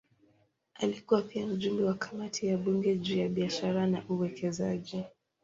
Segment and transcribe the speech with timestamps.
[0.73, 5.03] Alikuwa pia mjumbe wa kamati ya bunge juu ya biashara na uwekezaji.